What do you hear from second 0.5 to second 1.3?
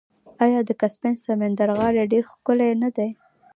د کسپین